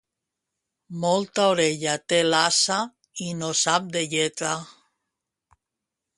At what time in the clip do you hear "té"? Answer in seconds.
2.13-2.19